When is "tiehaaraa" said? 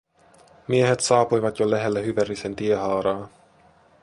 2.55-3.29